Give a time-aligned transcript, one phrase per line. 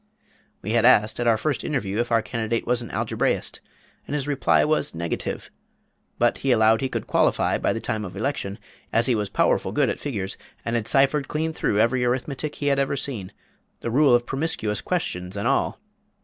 [0.63, 3.59] _"We had asked, at our first interview, if our candidate was an algebraist,
[4.07, 5.51] and his reply was negative;
[6.17, 8.57] but, "he allowed he could 'qualify' by the time of election,
[8.91, 12.65] as he was powerful good at figures, and had cyphered clean through every arithmetic he
[12.65, 13.31] had ever seen,
[13.81, 15.79] the rule of promiscuous questions and all!"